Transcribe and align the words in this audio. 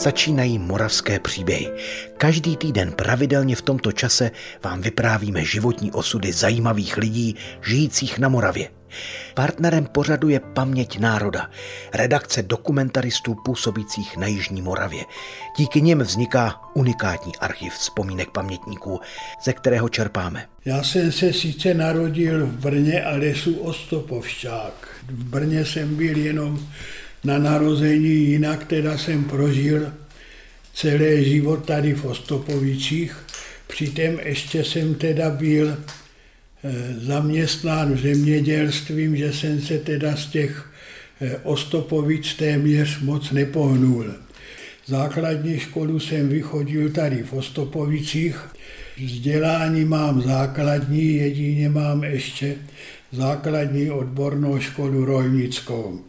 Začínají 0.00 0.58
moravské 0.58 1.18
příběhy. 1.18 1.70
Každý 2.16 2.56
týden 2.56 2.92
pravidelně 2.92 3.56
v 3.56 3.62
tomto 3.62 3.92
čase 3.92 4.30
vám 4.64 4.80
vyprávíme 4.80 5.44
životní 5.44 5.92
osudy 5.92 6.32
zajímavých 6.32 6.96
lidí 6.96 7.36
žijících 7.66 8.18
na 8.18 8.28
Moravě. 8.28 8.68
Partnerem 9.34 9.86
pořadu 9.86 10.28
je 10.28 10.40
Paměť 10.40 10.98
národa, 10.98 11.50
redakce 11.94 12.42
dokumentaristů 12.42 13.36
působících 13.44 14.16
na 14.16 14.26
Jižní 14.26 14.62
Moravě. 14.62 15.04
Díky 15.56 15.82
nim 15.82 15.98
vzniká 15.98 16.60
unikátní 16.74 17.36
archiv 17.36 17.72
vzpomínek 17.72 18.30
pamětníků, 18.30 19.00
ze 19.44 19.52
kterého 19.52 19.88
čerpáme. 19.88 20.46
Já 20.64 20.82
jsem 20.82 21.12
se 21.12 21.32
sice 21.32 21.74
narodil 21.74 22.46
v 22.46 22.50
Brně, 22.50 23.04
ale 23.04 23.26
jsem 23.26 23.58
Ostopovšťák. 23.58 24.88
V 25.06 25.24
Brně 25.24 25.64
jsem 25.64 25.96
byl 25.96 26.16
jenom 26.16 26.60
na 27.24 27.38
narození, 27.38 28.14
jinak 28.14 28.64
teda 28.64 28.98
jsem 28.98 29.24
prožil 29.24 29.92
celý 30.74 31.24
život 31.30 31.66
tady 31.66 31.94
v 31.94 32.04
Ostopovicích. 32.04 33.16
Přitom 33.66 34.18
ještě 34.24 34.64
jsem 34.64 34.94
teda 34.94 35.30
byl 35.30 35.76
Eh, 36.64 36.94
zaměstnán 37.00 37.92
v 37.92 38.00
zemědělstvím, 38.00 39.16
že 39.16 39.32
jsem 39.32 39.60
se 39.60 39.78
teda 39.78 40.16
z 40.16 40.26
těch 40.26 40.70
eh, 41.20 41.36
Ostopovic 41.42 42.34
téměř 42.34 43.00
moc 43.00 43.30
nepohnul. 43.30 44.06
Základní 44.86 45.58
školu 45.58 46.00
jsem 46.00 46.28
vychodil 46.28 46.90
tady 46.90 47.22
v 47.22 47.32
Ostopovicích. 47.32 48.36
Vzdělání 49.04 49.84
mám 49.84 50.22
základní, 50.22 51.14
jedině 51.14 51.68
mám 51.68 52.04
ještě 52.04 52.54
základní 53.12 53.90
odbornou 53.90 54.60
školu 54.60 55.04
rolnickou 55.04 56.00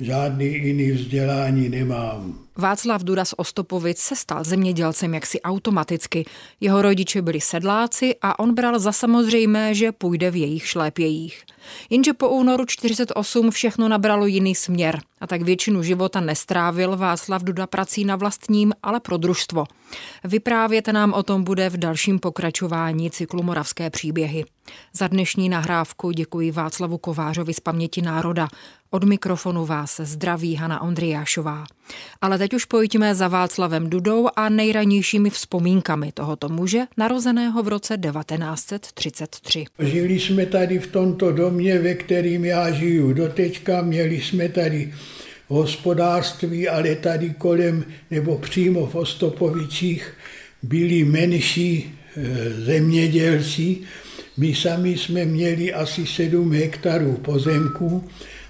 žádný 0.00 0.46
jiný 0.46 0.90
vzdělání 0.90 1.68
nemám. 1.68 2.38
Václav 2.56 3.02
Duda 3.02 3.24
z 3.24 3.34
Ostopovic 3.36 3.98
se 3.98 4.16
stal 4.16 4.44
zemědělcem 4.44 5.14
jaksi 5.14 5.42
automaticky. 5.42 6.24
Jeho 6.60 6.82
rodiče 6.82 7.22
byli 7.22 7.40
sedláci 7.40 8.14
a 8.22 8.38
on 8.38 8.54
bral 8.54 8.78
za 8.78 8.92
samozřejmé, 8.92 9.74
že 9.74 9.92
půjde 9.92 10.30
v 10.30 10.36
jejich 10.36 10.66
šlépějích. 10.66 11.44
Jenže 11.90 12.12
po 12.12 12.28
únoru 12.28 12.64
48 12.66 13.50
všechno 13.50 13.88
nabralo 13.88 14.26
jiný 14.26 14.54
směr 14.54 15.00
a 15.20 15.26
tak 15.26 15.42
většinu 15.42 15.82
života 15.82 16.20
nestrávil 16.20 16.96
Václav 16.96 17.42
Duda 17.42 17.66
prací 17.66 18.04
na 18.04 18.16
vlastním, 18.16 18.72
ale 18.82 19.00
pro 19.00 19.16
družstvo. 19.16 19.64
Vyprávět 20.24 20.88
nám 20.88 21.12
o 21.12 21.22
tom 21.22 21.44
bude 21.44 21.70
v 21.70 21.76
dalším 21.76 22.18
pokračování 22.18 23.10
cyklu 23.10 23.42
Moravské 23.42 23.90
příběhy. 23.90 24.44
Za 24.92 25.08
dnešní 25.08 25.48
nahrávku 25.48 26.10
děkuji 26.10 26.50
Václavu 26.50 26.98
Kovářovi 26.98 27.54
z 27.54 27.60
Paměti 27.60 28.02
národa. 28.02 28.48
Od 28.94 29.04
mikrofonu 29.04 29.66
vás 29.66 30.00
zdraví 30.04 30.54
Hana 30.54 30.82
Ondriášová. 30.82 31.64
Ale 32.20 32.38
teď 32.38 32.54
už 32.54 32.64
pojďme 32.64 33.14
za 33.14 33.28
Václavem 33.28 33.90
Dudou 33.90 34.28
a 34.36 34.48
nejranějšími 34.48 35.30
vzpomínkami 35.30 36.12
tohoto 36.12 36.48
muže, 36.48 36.80
narozeného 36.96 37.62
v 37.62 37.68
roce 37.68 37.98
1933. 37.98 39.64
Žili 39.78 40.20
jsme 40.20 40.46
tady 40.46 40.78
v 40.78 40.86
tomto 40.86 41.32
domě, 41.32 41.78
ve 41.78 41.94
kterým 41.94 42.44
já 42.44 42.70
žiju 42.70 43.12
doteďka. 43.12 43.82
Měli 43.82 44.20
jsme 44.20 44.48
tady 44.48 44.94
hospodářství, 45.48 46.68
ale 46.68 46.94
tady 46.94 47.34
kolem 47.38 47.84
nebo 48.10 48.38
přímo 48.38 48.86
v 48.86 48.94
Ostopovicích 48.94 50.12
byli 50.62 51.04
menší 51.04 51.98
e, 52.16 52.50
zemědělci. 52.50 53.78
My 54.36 54.54
sami 54.54 54.98
jsme 54.98 55.24
měli 55.24 55.72
asi 55.72 56.06
7 56.06 56.52
hektarů 56.52 57.12
pozemků, 57.12 58.04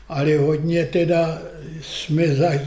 ale 0.08 0.38
hodně 0.38 0.84
teda 0.84 1.42
jsme 1.82 2.24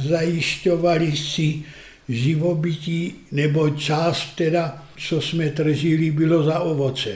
zajišťovali 0.07 1.17
si 1.17 1.63
živobytí, 2.09 3.16
nebo 3.31 3.69
část 3.69 4.35
teda, 4.35 4.83
co 5.07 5.21
jsme 5.21 5.49
tržili, 5.49 6.11
bylo 6.11 6.43
za 6.43 6.59
ovoce. 6.59 7.15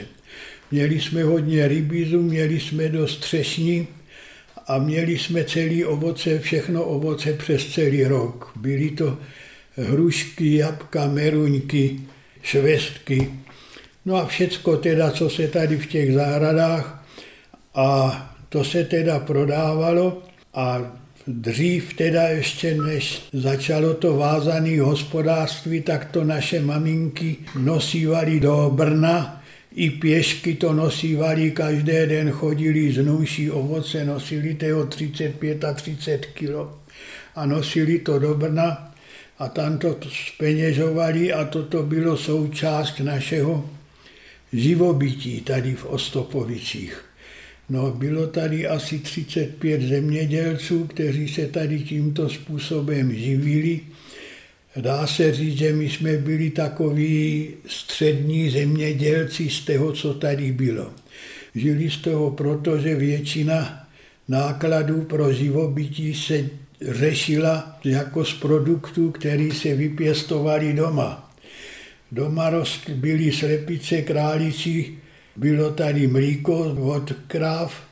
Měli 0.70 1.00
jsme 1.00 1.22
hodně 1.22 1.68
rybízu, 1.68 2.22
měli 2.22 2.60
jsme 2.60 2.88
dost 2.88 3.16
třešní 3.16 3.86
a 4.66 4.78
měli 4.78 5.18
jsme 5.18 5.44
celý 5.44 5.84
ovoce, 5.84 6.38
všechno 6.38 6.84
ovoce 6.84 7.32
přes 7.32 7.66
celý 7.66 8.04
rok. 8.04 8.52
Byly 8.56 8.90
to 8.90 9.18
hrušky, 9.76 10.56
jabka, 10.56 11.06
meruňky, 11.06 12.00
švestky, 12.42 13.32
no 14.04 14.16
a 14.16 14.26
všecko 14.26 14.76
teda, 14.76 15.10
co 15.10 15.30
se 15.30 15.48
tady 15.48 15.76
v 15.76 15.86
těch 15.86 16.14
zahradách 16.14 17.06
a 17.74 18.28
to 18.52 18.64
se 18.64 18.84
teda 18.84 19.18
prodávalo 19.18 20.22
a 20.54 20.80
dřív 21.26 21.94
teda 21.94 22.22
ještě 22.22 22.74
než 22.74 23.22
začalo 23.32 23.94
to 23.94 24.16
vázané 24.16 24.80
hospodářství, 24.80 25.80
tak 25.80 26.04
to 26.04 26.24
naše 26.24 26.60
maminky 26.60 27.36
nosívali 27.58 28.40
do 28.40 28.70
Brna, 28.74 29.42
i 29.74 29.90
pěšky 29.90 30.54
to 30.54 30.72
nosívali, 30.72 31.50
každý 31.50 31.92
den 31.92 32.30
chodili 32.30 32.92
z 32.92 33.04
nůší 33.04 33.50
ovoce, 33.50 34.04
nosili 34.04 34.54
toho 34.54 34.86
35 34.86 35.64
a 35.64 35.72
30 35.72 36.26
kilo 36.26 36.78
a 37.34 37.46
nosili 37.46 37.98
to 37.98 38.18
do 38.18 38.34
Brna 38.34 38.94
a 39.38 39.48
tam 39.48 39.78
to 39.78 39.96
speněžovali 40.34 41.32
a 41.32 41.44
toto 41.44 41.82
bylo 41.82 42.16
součást 42.16 43.00
našeho 43.00 43.70
živobytí 44.52 45.40
tady 45.40 45.74
v 45.74 45.86
Ostopovicích. 45.86 47.11
No, 47.72 47.90
bylo 47.90 48.26
tady 48.26 48.66
asi 48.66 48.98
35 48.98 49.82
zemědělců, 49.82 50.84
kteří 50.84 51.28
se 51.28 51.46
tady 51.46 51.78
tímto 51.78 52.28
způsobem 52.28 53.14
živili. 53.14 53.80
Dá 54.76 55.06
se 55.06 55.32
říct, 55.32 55.58
že 55.58 55.72
my 55.72 55.90
jsme 55.90 56.16
byli 56.16 56.50
takoví 56.50 57.48
střední 57.66 58.50
zemědělci 58.50 59.50
z 59.50 59.60
toho, 59.60 59.92
co 59.92 60.14
tady 60.14 60.52
bylo. 60.52 60.92
Žili 61.54 61.90
z 61.90 61.96
toho 61.96 62.30
proto, 62.30 62.78
že 62.78 62.94
většina 62.94 63.88
nákladů 64.28 65.02
pro 65.02 65.32
živobytí 65.32 66.14
se 66.14 66.50
řešila 66.80 67.80
jako 67.84 68.24
z 68.24 68.34
produktů, 68.34 69.10
které 69.10 69.48
se 69.54 69.74
vypěstovaly 69.74 70.72
doma. 70.72 71.34
Doma 72.12 72.50
byly 72.94 73.32
slepice, 73.32 74.02
králíci, 74.02 74.94
bylo 75.36 75.70
tady 75.70 76.06
mlíko 76.06 76.58
od 76.72 77.12
kráv, 77.26 77.82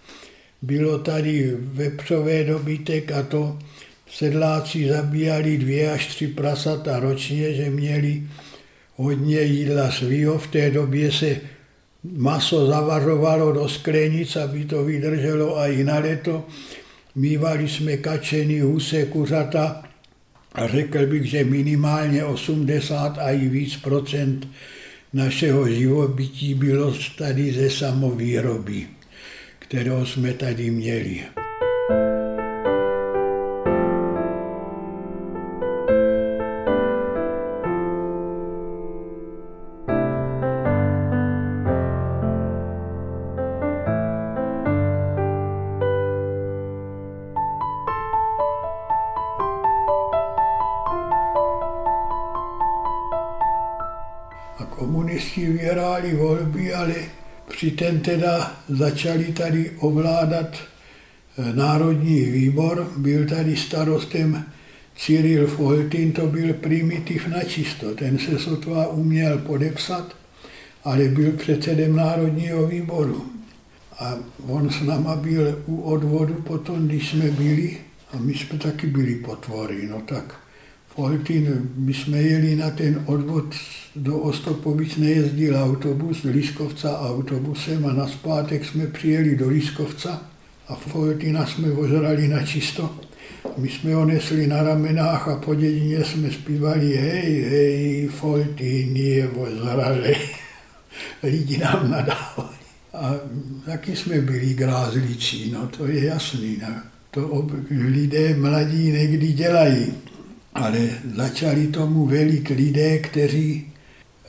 bylo 0.63 0.99
tady 0.99 1.57
vepřové 1.59 2.45
dobytek 2.45 3.13
a 3.13 3.23
to 3.23 3.59
sedláci 4.11 4.89
zabíjali 4.89 5.59
dvě 5.59 5.93
až 5.93 6.07
tři 6.07 6.27
prasata 6.27 7.01
ročně, 7.01 7.55
že 7.55 7.71
měli 7.71 8.23
hodně 8.97 9.41
jídla 9.41 9.91
svýho. 9.91 10.39
V 10.39 10.47
té 10.47 10.71
době 10.71 11.13
se 11.13 11.37
maso 12.05 12.67
zavařovalo 12.67 13.53
do 13.53 13.69
sklenic, 13.69 14.37
aby 14.37 14.65
to 14.65 14.85
vydrželo 14.85 15.59
a 15.59 15.67
i 15.67 15.85
na 15.85 15.99
leto. 15.99 16.47
Mývali 17.15 17.69
jsme 17.69 17.97
kačeny, 17.97 18.61
huse, 18.61 19.05
kuřata 19.05 19.83
a 20.53 20.67
řekl 20.67 21.07
bych, 21.07 21.25
že 21.25 21.45
minimálně 21.45 22.25
80 22.25 23.19
a 23.19 23.31
i 23.31 23.49
víc 23.49 23.77
procent 23.77 24.49
našeho 25.13 25.69
živobytí 25.69 26.55
bylo 26.55 26.95
tady 27.19 27.53
ze 27.53 27.71
samovýroby, 27.71 28.87
kterou 29.59 30.07
jsme 30.07 30.33
tady 30.33 30.71
měli. 30.71 31.21
Vyhráli 56.01 56.15
volby, 56.15 56.75
ale 56.75 56.95
přitom 57.49 58.01
teda 58.01 58.57
začali 58.69 59.25
tady 59.25 59.71
ovládat 59.79 60.57
eh, 60.57 61.53
Národní 61.53 62.25
výbor, 62.25 62.93
byl 62.97 63.27
tady 63.29 63.57
starostem 63.57 64.45
Cyril 64.97 65.47
Foltin, 65.47 66.13
to 66.13 66.27
byl 66.27 66.55
primitiv 66.55 67.27
načisto, 67.27 67.95
ten 67.95 68.19
se 68.19 68.39
sotva 68.39 68.87
uměl 68.87 69.39
podepsat, 69.39 70.17
ale 70.85 71.09
byl 71.09 71.33
předsedem 71.33 71.97
Národního 71.97 72.67
výboru. 72.67 73.25
A 73.99 74.15
on 74.47 74.71
s 74.71 74.81
náma 74.83 75.17
byl 75.17 75.63
u 75.67 75.81
odvodu 75.81 76.35
potom, 76.35 76.89
když 76.89 77.11
jsme 77.11 77.31
byli, 77.31 77.77
a 78.13 78.17
my 78.17 78.35
jsme 78.35 78.59
taky 78.59 78.87
byli 78.87 79.15
potvory, 79.15 79.89
no 79.91 80.01
tak 80.01 80.35
Foltin, 80.95 81.71
my 81.77 81.95
jsme 81.95 82.23
jeli 82.23 82.57
na 82.57 82.71
ten 82.71 83.03
odvod 83.07 83.55
do 83.97 84.19
Ostopovic, 84.19 84.97
nejezdil 84.97 85.57
autobus, 85.57 86.23
Liskovca 86.23 87.01
autobusem 87.01 87.87
a 87.87 87.93
na 87.93 88.09
zpátek 88.09 88.65
jsme 88.65 88.87
přijeli 88.87 89.37
do 89.37 89.49
Liskovca 89.49 90.23
a 90.69 90.75
Foltina 90.75 91.47
jsme 91.47 91.73
ožrali 91.73 92.29
na 92.29 92.47
čisto. 92.47 92.95
My 93.57 93.69
jsme 93.69 93.95
ho 93.95 94.05
nesli 94.05 94.47
na 94.47 94.63
ramenách 94.63 95.29
a 95.29 95.37
po 95.37 95.55
dědině 95.55 96.05
jsme 96.05 96.31
zpívali 96.31 96.97
hej, 96.97 97.43
hej, 97.43 98.09
folty, 98.09 98.89
zrale. 99.63 100.15
Lidi 101.23 101.59
nám 101.59 101.91
nadávali. 101.91 102.57
A 102.95 103.15
taky 103.65 103.97
jsme 103.97 104.21
byli 104.21 104.55
grázlicí, 104.55 105.51
no 105.53 105.67
to 105.67 105.87
je 105.87 106.05
jasný. 106.05 106.57
No. 106.63 106.75
To 107.11 107.47
lidé 107.71 108.37
mladí 108.37 108.93
někdy 108.93 109.33
dělají. 109.33 109.93
Ale 110.55 110.89
začali 111.15 111.67
tomu 111.67 112.07
velit 112.07 112.49
lidé, 112.49 112.99
kteří, 112.99 113.73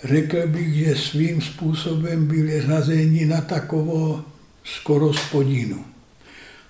řekl 0.03 0.47
bych, 0.47 0.75
že 0.75 0.95
svým 0.95 1.41
způsobem 1.41 2.27
byli 2.27 2.62
řazeni 2.62 3.25
na 3.25 3.41
takovou 3.41 4.21
skoro 4.63 5.13
spodinu. 5.13 5.85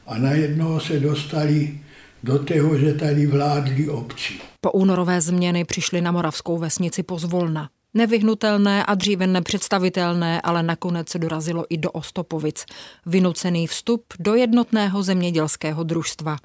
A 0.08 0.18
najednou 0.18 0.80
se 0.80 1.00
dostali 1.00 1.80
do 2.24 2.40
toho, 2.44 2.78
že 2.78 2.94
tady 2.94 3.28
vládli 3.28 3.90
obci. 3.90 4.34
Po 4.62 4.72
únorové 4.72 5.22
změny 5.22 5.66
přišli 5.66 6.02
na 6.02 6.12
moravskou 6.12 6.58
vesnici 6.58 7.04
pozvolna. 7.04 7.70
Nevyhnutelné 7.94 8.86
a 8.86 8.96
dříve 8.96 9.28
nepředstavitelné, 9.28 10.42
ale 10.42 10.64
nakonec 10.64 11.10
se 11.10 11.20
dorazilo 11.20 11.66
i 11.70 11.78
do 11.78 11.92
Ostopovic. 11.92 12.66
Vynucený 13.06 13.68
vstup 13.68 14.04
do 14.20 14.36
jednotného 14.36 15.04
zemědělského 15.04 15.84
družstva. 15.84 16.38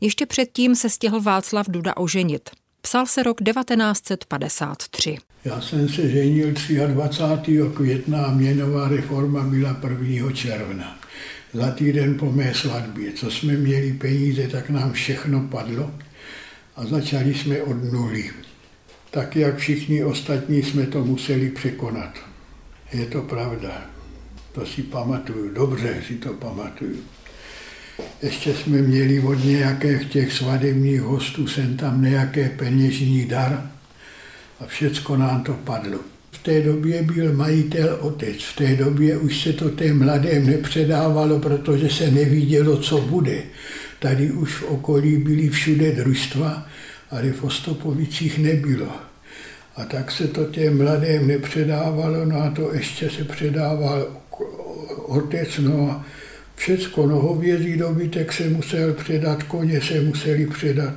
Ještě 0.00 0.26
předtím 0.26 0.74
se 0.74 0.90
stihl 0.90 1.20
Václav 1.20 1.66
Duda 1.70 1.96
oženit. 1.96 2.50
Psal 2.80 3.06
se 3.06 3.22
rok 3.22 3.36
1953. 3.44 5.16
Já 5.44 5.60
jsem 5.60 5.88
se 5.88 6.10
ženil 6.10 6.54
23. 6.86 7.60
května 7.74 8.24
a 8.24 8.32
měnová 8.32 8.88
reforma 8.88 9.42
byla 9.42 9.80
1. 9.88 10.32
června. 10.32 10.98
Za 11.52 11.70
týden 11.70 12.18
po 12.18 12.32
mé 12.32 12.54
svatbě. 12.54 13.12
Co 13.12 13.30
jsme 13.30 13.52
měli 13.52 13.92
peníze, 13.92 14.48
tak 14.48 14.70
nám 14.70 14.92
všechno 14.92 15.40
padlo 15.40 15.90
a 16.76 16.86
začali 16.86 17.34
jsme 17.34 17.62
od 17.62 17.92
nuly. 17.92 18.30
Tak 19.10 19.36
jak 19.36 19.56
všichni 19.56 20.04
ostatní 20.04 20.62
jsme 20.62 20.86
to 20.86 21.04
museli 21.04 21.50
překonat. 21.50 22.14
Je 22.92 23.06
to 23.06 23.22
pravda. 23.22 23.86
To 24.52 24.66
si 24.66 24.82
pamatuju, 24.82 25.54
dobře 25.54 26.02
si 26.06 26.14
to 26.14 26.32
pamatuju. 26.32 26.96
Ještě 28.22 28.54
jsme 28.54 28.78
měli 28.82 29.20
od 29.20 29.44
nějakých 29.44 30.04
těch 30.04 30.32
svadebních 30.32 31.00
hostů 31.00 31.46
sem 31.46 31.76
tam 31.76 32.02
nějaké 32.02 32.48
peněžní 32.48 33.24
dar 33.24 33.70
a 34.60 34.66
všecko 34.66 35.16
nám 35.16 35.42
to 35.42 35.52
padlo. 35.52 35.98
V 36.30 36.38
té 36.42 36.62
době 36.62 37.02
byl 37.02 37.32
majitel 37.32 37.98
otec, 38.00 38.36
v 38.42 38.56
té 38.56 38.76
době 38.76 39.16
už 39.16 39.42
se 39.42 39.52
to 39.52 39.68
té 39.68 39.94
mladém 39.94 40.46
nepředávalo, 40.46 41.38
protože 41.38 41.90
se 41.90 42.10
nevidělo, 42.10 42.76
co 42.76 43.00
bude. 43.00 43.42
Tady 43.98 44.30
už 44.32 44.54
v 44.54 44.62
okolí 44.62 45.16
byly 45.16 45.48
všude 45.48 45.92
družstva, 45.92 46.66
ale 47.10 47.32
v 47.32 47.44
Ostopovicích 47.44 48.38
nebylo. 48.38 48.88
A 49.76 49.84
tak 49.84 50.10
se 50.10 50.28
to 50.28 50.44
těm 50.44 50.78
mladým 50.78 51.26
nepředávalo, 51.26 52.24
no 52.24 52.42
a 52.42 52.50
to 52.50 52.74
ještě 52.74 53.10
se 53.10 53.24
předával 53.24 54.22
otec, 55.06 55.58
no 55.58 55.90
a 55.90 56.04
všecko, 56.62 57.06
no 57.06 57.16
hovězí 57.16 57.76
dobytek 57.76 58.32
se 58.32 58.48
musel 58.48 58.92
předat, 58.92 59.42
koně 59.42 59.80
se 59.80 60.00
museli 60.00 60.46
předat. 60.46 60.94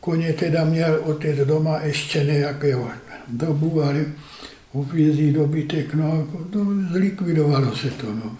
Koně 0.00 0.32
teda 0.32 0.64
měl 0.64 1.00
otec 1.04 1.38
doma 1.38 1.80
ještě 1.80 2.24
nějakého 2.24 2.90
dobu, 3.28 3.82
ale 3.82 4.04
hovězí 4.72 5.32
dobytek, 5.32 5.94
no, 5.94 6.28
no 6.54 6.88
zlikvidovalo 6.92 7.76
se 7.76 7.90
to, 7.90 8.14
no. 8.14 8.36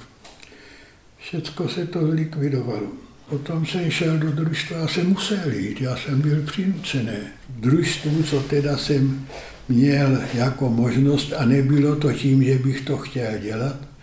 Všecko 1.18 1.68
se 1.68 1.86
to 1.86 2.06
zlikvidovalo. 2.06 2.86
Potom 3.30 3.66
jsem 3.66 3.90
šel 3.90 4.18
do 4.18 4.32
družstva 4.32 4.84
a 4.84 4.88
jsem 4.88 5.08
musel 5.08 5.52
jít, 5.52 5.80
já 5.80 5.96
jsem 5.96 6.20
byl 6.20 6.42
přinucený. 6.42 7.18
Družstvu, 7.48 8.22
co 8.22 8.40
teda 8.40 8.76
jsem 8.76 9.26
měl 9.68 10.18
jako 10.34 10.70
možnost 10.70 11.32
a 11.36 11.44
nebylo 11.44 11.96
to 11.96 12.12
tím, 12.12 12.44
že 12.44 12.58
bych 12.58 12.80
to 12.80 12.98
chtěl 12.98 13.38
dělat. 13.38 13.93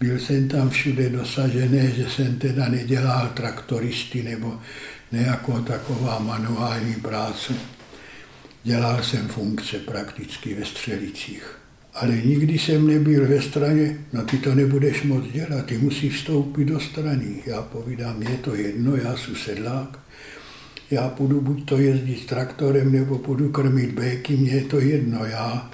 Byl 0.00 0.18
jsem 0.18 0.48
tam 0.48 0.70
všude 0.70 1.08
dosažený, 1.08 1.92
že 1.96 2.10
jsem 2.10 2.36
teda 2.36 2.68
nedělal 2.68 3.30
traktoristy 3.34 4.22
nebo 4.22 4.60
nějakou 5.12 5.60
taková 5.60 6.18
manuální 6.18 6.94
práce. 6.94 7.54
Dělal 8.64 9.02
jsem 9.02 9.28
funkce 9.28 9.78
prakticky 9.78 10.54
ve 10.54 10.64
střelicích 10.64 11.56
ale 11.96 12.16
nikdy 12.24 12.58
jsem 12.58 12.86
nebyl 12.86 13.28
ve 13.28 13.42
straně, 13.42 13.98
no 14.12 14.22
ty 14.22 14.38
to 14.38 14.54
nebudeš 14.54 15.02
moc 15.02 15.24
dělat, 15.32 15.66
ty 15.66 15.78
musíš 15.78 16.16
vstoupit 16.16 16.64
do 16.64 16.80
strany. 16.80 17.42
Já 17.46 17.62
povídám, 17.62 18.22
je 18.22 18.36
to 18.36 18.54
jedno, 18.54 18.96
já 18.96 19.16
jsem 19.16 19.36
sedlák, 19.36 19.98
já 20.90 21.08
půjdu 21.08 21.40
buď 21.40 21.64
to 21.64 21.78
jezdit 21.78 22.26
traktorem, 22.26 22.92
nebo 22.92 23.18
půjdu 23.18 23.48
krmit 23.48 23.90
béky, 23.92 24.36
mně 24.36 24.52
je 24.52 24.64
to 24.64 24.80
jedno, 24.80 25.24
já 25.24 25.70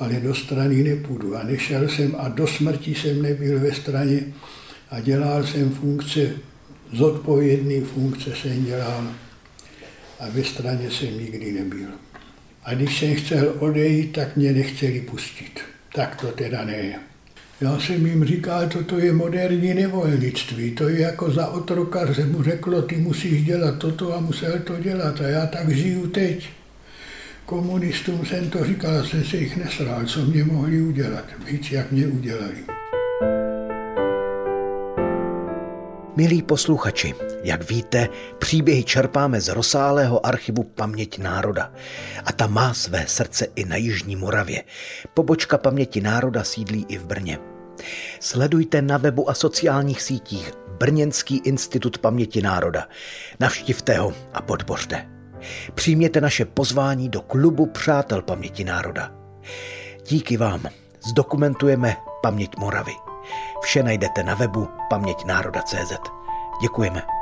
ale 0.00 0.20
do 0.20 0.34
strany 0.34 0.82
nepůjdu. 0.82 1.36
A 1.36 1.42
nešel 1.42 1.88
jsem 1.88 2.14
a 2.18 2.28
do 2.28 2.46
smrti 2.46 2.94
jsem 2.94 3.22
nebyl 3.22 3.60
ve 3.60 3.72
straně 3.72 4.20
a 4.90 5.00
dělal 5.00 5.46
jsem 5.46 5.70
funkce, 5.70 6.30
zodpovědný 6.92 7.80
funkce 7.80 8.30
jsem 8.36 8.64
dělal 8.64 9.08
a 10.20 10.28
ve 10.30 10.44
straně 10.44 10.90
jsem 10.90 11.18
nikdy 11.18 11.52
nebyl. 11.52 11.88
A 12.64 12.74
když 12.74 12.98
jsem 12.98 13.14
chtěl 13.14 13.54
odejít, 13.58 14.12
tak 14.12 14.36
mě 14.36 14.52
nechtěli 14.52 15.00
pustit. 15.00 15.60
Tak 15.94 16.20
to 16.20 16.26
teda 16.26 16.64
ne. 16.64 17.00
Já 17.60 17.78
jsem 17.78 18.06
jim 18.06 18.24
říkal, 18.24 18.68
toto 18.68 18.98
je 18.98 19.12
moderní 19.12 19.74
nevolnictví, 19.74 20.70
to 20.70 20.88
je 20.88 21.00
jako 21.00 21.30
za 21.30 21.46
otroka, 21.46 22.14
se 22.14 22.26
mu 22.26 22.42
řeklo, 22.42 22.82
ty 22.82 22.96
musíš 22.96 23.44
dělat 23.44 23.78
toto 23.78 24.16
a 24.16 24.20
musel 24.20 24.58
to 24.58 24.78
dělat 24.78 25.20
a 25.20 25.28
já 25.28 25.46
tak 25.46 25.70
žiju 25.70 26.06
teď. 26.06 26.48
Komunistům 27.50 28.26
jsem 28.26 28.50
to 28.50 28.64
říkal, 28.64 29.04
jsem 29.04 29.24
se 29.24 29.36
jich 29.36 29.56
nesral, 29.56 30.04
co 30.06 30.20
mě 30.20 30.44
mohli 30.44 30.82
udělat, 30.82 31.24
víc 31.46 31.70
jak 31.70 31.92
mě 31.92 32.06
udělali. 32.06 32.64
Milí 36.16 36.42
posluchači, 36.42 37.14
jak 37.44 37.70
víte, 37.70 38.08
příběhy 38.38 38.84
čerpáme 38.84 39.40
z 39.40 39.48
rozsáhlého 39.48 40.26
archivu 40.26 40.62
Paměť 40.62 41.18
národa. 41.18 41.72
A 42.24 42.32
ta 42.32 42.46
má 42.46 42.74
své 42.74 43.06
srdce 43.06 43.46
i 43.56 43.64
na 43.64 43.76
Jižní 43.76 44.16
Moravě. 44.16 44.64
Pobočka 45.14 45.58
Paměti 45.58 46.00
národa 46.00 46.44
sídlí 46.44 46.86
i 46.88 46.98
v 46.98 47.06
Brně. 47.06 47.38
Sledujte 48.20 48.82
na 48.82 48.96
webu 48.96 49.30
a 49.30 49.34
sociálních 49.34 50.02
sítích 50.02 50.52
Brněnský 50.78 51.36
institut 51.44 51.98
paměti 51.98 52.42
národa. 52.42 52.88
Navštivte 53.40 53.98
ho 53.98 54.12
a 54.32 54.42
podpořte. 54.42 55.19
Přijměte 55.74 56.20
naše 56.20 56.44
pozvání 56.44 57.08
do 57.08 57.20
klubu 57.20 57.66
Přátel 57.66 58.22
paměti 58.22 58.64
národa. 58.64 59.12
Díky 60.08 60.36
vám 60.36 60.62
zdokumentujeme 61.08 61.96
paměť 62.22 62.56
Moravy. 62.58 62.92
Vše 63.62 63.82
najdete 63.82 64.22
na 64.22 64.34
webu 64.34 64.68
paměťnároda.cz. 64.90 65.92
Děkujeme. 66.62 67.19